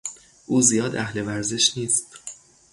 [0.45, 2.05] او زیاد اهل ورزش نیست.